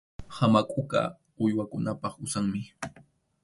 [0.35, 1.01] Hamakʼuqa
[1.43, 2.61] uywakunap usanmi.